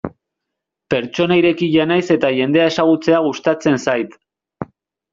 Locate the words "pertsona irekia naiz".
0.93-2.01